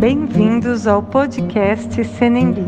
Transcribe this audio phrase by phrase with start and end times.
[0.00, 2.64] Bem-vindos ao podcast Senembi.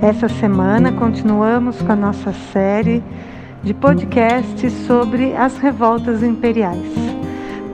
[0.00, 3.02] Essa semana continuamos com a nossa série
[3.64, 6.94] de podcasts sobre as revoltas imperiais.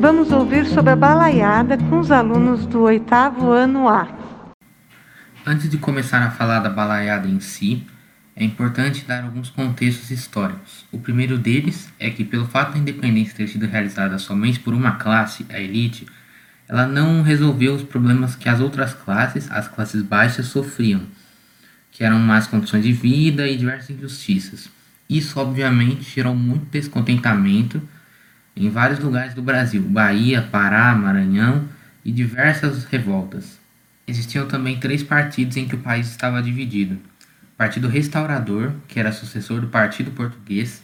[0.00, 4.08] Vamos ouvir sobre a balaiada com os alunos do oitavo ano A.
[5.44, 7.86] Antes de começar a falar da balaiada em si,
[8.34, 10.86] é importante dar alguns contextos históricos.
[10.90, 14.92] O primeiro deles é que, pelo fato da independência ter sido realizada somente por uma
[14.92, 16.06] classe, a elite,
[16.68, 21.02] ela não resolveu os problemas que as outras classes, as classes baixas, sofriam,
[21.92, 24.68] que eram más condições de vida e diversas injustiças.
[25.08, 27.80] Isso, obviamente, gerou muito descontentamento
[28.56, 31.68] em vários lugares do Brasil, Bahia, Pará, Maranhão
[32.04, 33.58] e diversas revoltas.
[34.06, 36.98] Existiam também três partidos em que o país estava dividido
[37.56, 40.82] Partido Restaurador, que era sucessor do Partido Português,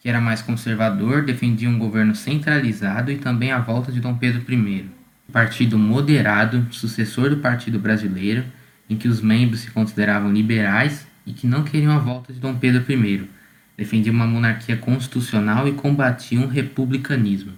[0.00, 4.44] que era mais conservador, defendia um governo centralizado e também a volta de Dom Pedro
[4.52, 4.90] I.
[5.32, 8.44] Partido Moderado, sucessor do Partido Brasileiro,
[8.88, 12.56] em que os membros se consideravam liberais e que não queriam a volta de Dom
[12.56, 13.28] Pedro I,
[13.76, 17.52] defendia uma monarquia constitucional e combatia um republicanismo.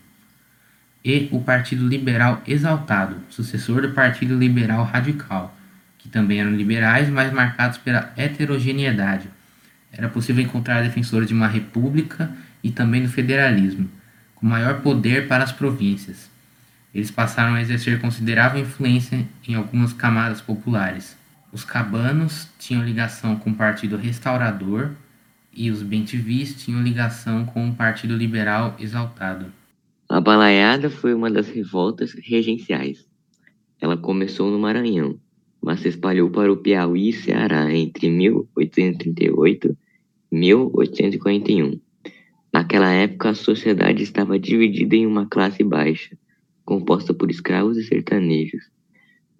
[1.04, 5.56] E o Partido Liberal Exaltado, sucessor do Partido Liberal Radical,
[5.98, 9.28] que também eram liberais, mas marcados pela heterogeneidade.
[9.92, 12.30] Era possível encontrar defensores de uma república
[12.62, 13.88] e também do federalismo,
[14.34, 16.30] com maior poder para as províncias.
[16.96, 21.14] Eles passaram a exercer considerável influência em algumas camadas populares.
[21.52, 24.92] Os cabanos tinham ligação com o Partido Restaurador
[25.52, 29.52] e os bentivis tinham ligação com o Partido Liberal Exaltado.
[30.08, 33.06] A balaiada foi uma das revoltas regenciais.
[33.78, 35.20] Ela começou no Maranhão,
[35.62, 39.76] mas se espalhou para o Piauí e Ceará entre 1838
[40.32, 41.78] e 1841.
[42.50, 46.16] Naquela época, a sociedade estava dividida em uma classe baixa,
[46.66, 48.70] composta por escravos e sertanejos,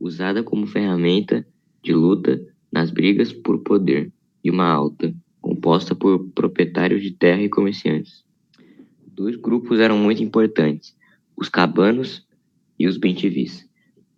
[0.01, 1.47] usada como ferramenta
[1.83, 2.41] de luta
[2.73, 4.11] nas brigas por poder,
[4.43, 8.25] e uma alta, composta por proprietários de terra e comerciantes.
[9.07, 10.97] Dois grupos eram muito importantes,
[11.37, 12.27] os cabanos
[12.79, 13.69] e os bentivis.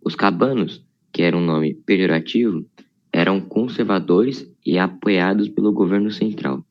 [0.04, 2.64] Os cabanos que era um nome pejorativo,
[3.12, 6.64] eram conservadores e apoiados pelo governo central.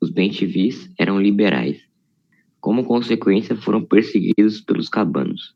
[0.00, 1.80] Os bentivis eram liberais.
[2.60, 5.54] Como consequência, foram perseguidos pelos cabanos.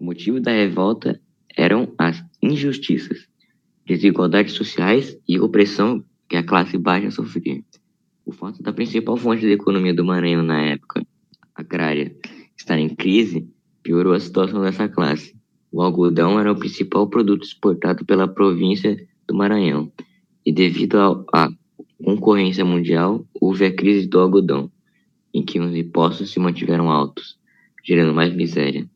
[0.00, 1.20] O motivo da revolta
[1.54, 3.28] eram as injustiças,
[3.84, 7.62] desigualdades sociais e opressão que a classe baixa sofria.
[8.24, 11.06] O fato da principal fonte de economia do Maranhão na época,
[11.54, 12.16] agrária,
[12.56, 13.46] estar em crise,
[13.82, 15.36] piorou a situação dessa classe.
[15.70, 19.92] O algodão era o principal produto exportado pela província do Maranhão,
[20.46, 21.50] e devido à
[22.02, 24.72] concorrência mundial, houve a crise do algodão,
[25.34, 27.38] em que os impostos se mantiveram altos,
[27.84, 28.88] gerando mais miséria.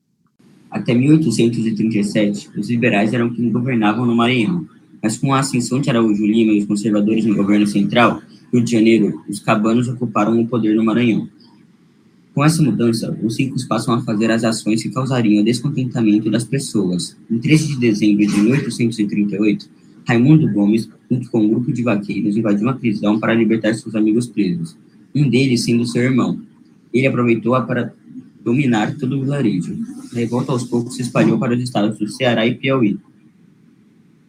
[0.75, 4.67] Até 1837, os liberais eram quem governavam no Maranhão,
[5.01, 8.21] mas com a ascensão de Araújo Lima e os conservadores no governo central,
[8.53, 11.29] Rio de Janeiro, os cabanos ocuparam o poder no Maranhão.
[12.35, 16.43] Com essa mudança, os ricos passam a fazer as ações que causariam o descontentamento das
[16.43, 17.17] pessoas.
[17.31, 19.71] Em 13 de dezembro de 1838,
[20.09, 24.27] Raimundo Gomes, junto com um grupo de vaqueiros, invadiu uma prisão para libertar seus amigos
[24.27, 24.77] presos,
[25.15, 26.41] um deles sendo seu irmão.
[26.93, 27.95] Ele aproveitou-a para
[28.45, 29.77] dominar todo o vilarejo.
[30.13, 32.99] A revolta aos poucos se espalhou para os estados do Ceará e Piauí.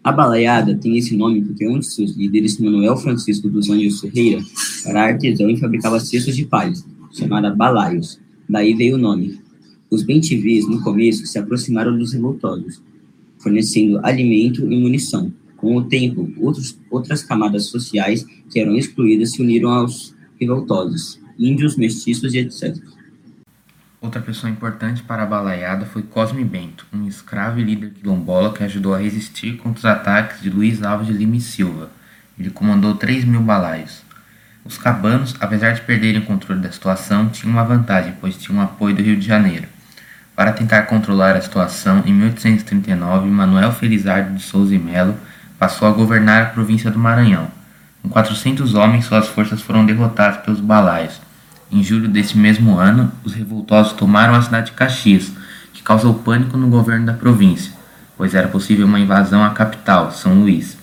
[0.04, 4.42] A balaiada tem esse nome porque um de seus líderes, Manuel Francisco dos Anjos Ferreira,
[4.86, 8.20] era artesão e fabricava cestos de palhas chamada Balaios.
[8.48, 9.40] Daí veio o nome.
[9.90, 12.82] Os bentivis, no começo, se aproximaram dos revoltosos,
[13.40, 15.34] fornecendo alimento e munição.
[15.56, 21.78] Com o tempo, outros, outras camadas sociais que eram excluídas se uniram aos revoltosos, índios,
[21.78, 22.78] mestiços e etc.
[24.06, 28.64] Outra pessoa importante para a balaiada foi Cosme Bento, um escravo e líder quilombola que
[28.64, 31.90] ajudou a resistir contra os ataques de Luiz Alves de Lima e Silva.
[32.38, 34.04] Ele comandou 3 mil balaios.
[34.64, 38.96] Os cabanos, apesar de perderem o controle da situação, tinham uma vantagem, pois tinham apoio
[38.96, 39.68] do Rio de Janeiro.
[40.36, 45.18] Para tentar controlar a situação, em 1839, Manuel Felizardo de Souza e Melo
[45.58, 47.48] passou a governar a província do Maranhão.
[48.04, 51.20] Com 400 homens, suas forças foram derrotadas pelos balaios.
[51.72, 55.32] Em julho desse mesmo ano, os revoltosos tomaram a cidade de Caxias,
[55.74, 57.72] que causou pânico no governo da província,
[58.16, 60.78] pois era possível uma invasão à capital, São Luís.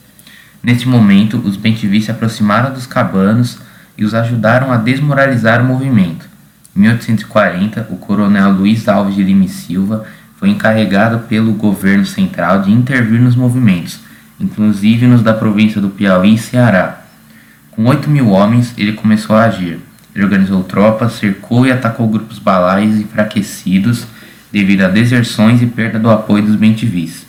[0.62, 3.58] Neste momento, os bentivis se aproximaram dos cabanos
[3.96, 6.28] e os ajudaram a desmoralizar o movimento.
[6.74, 10.04] Em 1840, o coronel Luiz Alves de Lima e Silva
[10.36, 14.00] foi encarregado pelo governo central de intervir nos movimentos,
[14.40, 17.02] inclusive nos da província do Piauí e Ceará.
[17.70, 19.78] Com 8 mil homens, ele começou a agir.
[20.14, 24.06] Ele organizou tropas, cercou e atacou grupos balais enfraquecidos
[24.52, 27.26] devido a deserções e perda do apoio dos bentivis.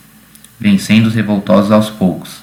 [0.59, 2.41] vencendo os revoltosos aos poucos.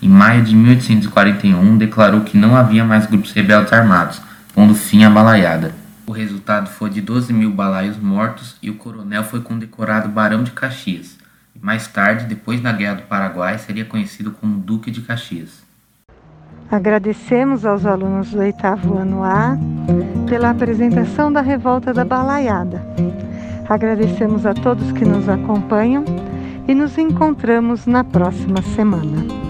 [0.00, 4.20] Em maio de 1841, declarou que não havia mais grupos rebeldes armados,
[4.54, 5.74] pondo fim à balaiada.
[6.06, 10.52] O resultado foi de 12 mil balaios mortos e o coronel foi condecorado Barão de
[10.52, 11.16] Caxias.
[11.60, 15.65] Mais tarde, depois da Guerra do Paraguai, seria conhecido como Duque de Caxias.
[16.70, 19.56] Agradecemos aos alunos do oitavo ano A
[20.28, 22.84] pela apresentação da Revolta da Balaiada.
[23.68, 26.04] Agradecemos a todos que nos acompanham
[26.66, 29.45] e nos encontramos na próxima semana.